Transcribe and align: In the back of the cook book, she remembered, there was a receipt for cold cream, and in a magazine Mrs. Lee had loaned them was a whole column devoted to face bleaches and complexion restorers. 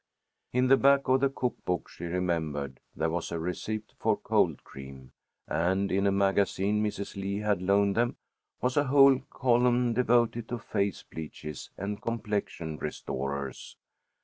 In 0.51 0.65
the 0.65 0.77
back 0.77 1.07
of 1.09 1.19
the 1.19 1.29
cook 1.29 1.63
book, 1.63 1.87
she 1.87 2.05
remembered, 2.05 2.79
there 2.95 3.11
was 3.11 3.31
a 3.31 3.37
receipt 3.37 3.93
for 3.99 4.17
cold 4.17 4.63
cream, 4.63 5.11
and 5.47 5.91
in 5.91 6.07
a 6.07 6.11
magazine 6.11 6.83
Mrs. 6.83 7.15
Lee 7.15 7.41
had 7.41 7.61
loaned 7.61 7.93
them 7.95 8.15
was 8.61 8.77
a 8.77 8.85
whole 8.85 9.19
column 9.29 9.93
devoted 9.93 10.49
to 10.49 10.57
face 10.57 11.03
bleaches 11.03 11.69
and 11.77 12.01
complexion 12.01 12.77
restorers. 12.77 13.77